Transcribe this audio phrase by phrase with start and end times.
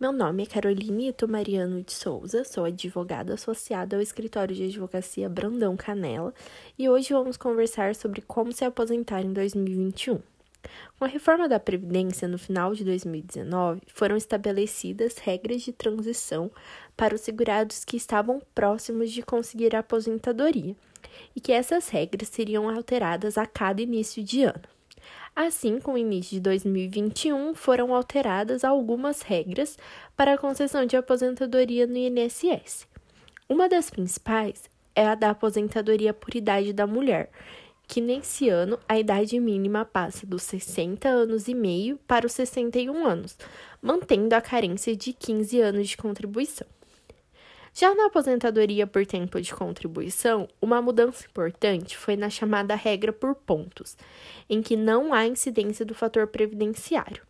[0.00, 5.28] Meu nome é Caroline Ito Mariano de Souza, sou advogada associada ao escritório de advocacia
[5.28, 6.32] Brandão Canela
[6.78, 10.20] e hoje vamos conversar sobre como se aposentar em 2021.
[10.96, 16.48] Com a reforma da Previdência no final de 2019, foram estabelecidas regras de transição
[16.96, 20.76] para os segurados que estavam próximos de conseguir a aposentadoria
[21.34, 24.77] e que essas regras seriam alteradas a cada início de ano.
[25.40, 29.78] Assim, com o início de 2021, foram alteradas algumas regras
[30.16, 32.88] para a concessão de aposentadoria no INSS.
[33.48, 37.30] Uma das principais é a da aposentadoria por idade da mulher,
[37.86, 43.06] que nesse ano a idade mínima passa dos 60 anos e meio para os 61
[43.06, 43.38] anos,
[43.80, 46.66] mantendo a carência de 15 anos de contribuição.
[47.80, 53.36] Já na aposentadoria por tempo de contribuição, uma mudança importante foi na chamada regra por
[53.36, 53.96] pontos,
[54.50, 57.22] em que não há incidência do fator previdenciário.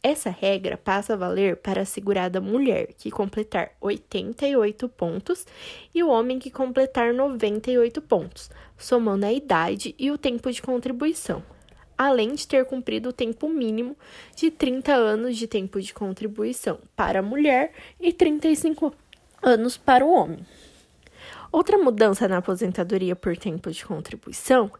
[0.00, 5.44] Essa regra passa a valer para a segurada mulher que completar 88 pontos
[5.92, 8.48] e o homem que completar 98 pontos,
[8.78, 11.42] somando a idade e o tempo de contribuição,
[11.98, 13.96] além de ter cumprido o tempo mínimo
[14.36, 19.05] de 30 anos de tempo de contribuição para a mulher e 35 anos
[19.84, 20.44] para o homem.
[21.52, 24.70] Outra mudança na aposentadoria por tempo de contribuição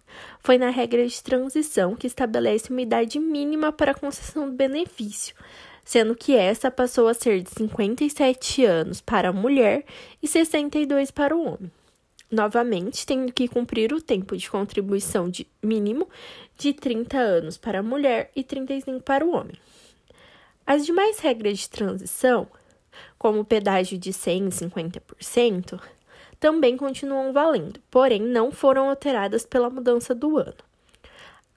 [0.40, 5.34] foi na regra de transição, que estabelece uma idade mínima para a concessão do benefício,
[5.84, 9.84] sendo que essa passou a ser de 57 anos para a mulher
[10.22, 11.70] e 62 para o homem.
[12.30, 16.08] Novamente, tendo que cumprir o tempo de contribuição de mínimo
[16.58, 19.54] de 30 anos para a mulher e 35 para o homem.
[20.66, 22.48] As demais regras de transição
[23.18, 25.80] como o pedágio de 100 e 50%,
[26.38, 30.54] também continuam valendo, porém não foram alteradas pela mudança do ano.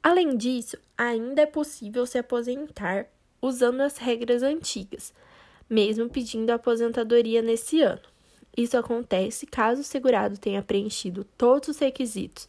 [0.01, 3.05] Além disso, ainda é possível se aposentar
[3.41, 5.13] usando as regras antigas,
[5.69, 8.01] mesmo pedindo aposentadoria nesse ano.
[8.55, 12.47] Isso acontece caso o segurado tenha preenchido todos os requisitos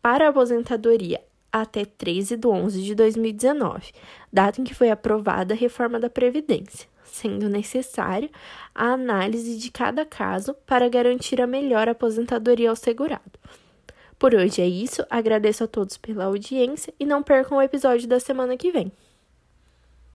[0.00, 1.20] para a aposentadoria
[1.52, 3.92] até 13 de 11 de 2019,
[4.32, 8.30] data em que foi aprovada a reforma da Previdência sendo necessária
[8.74, 13.38] a análise de cada caso para garantir a melhor aposentadoria ao segurado.
[14.18, 18.18] Por hoje é isso, agradeço a todos pela audiência e não percam o episódio da
[18.18, 18.90] semana que vem.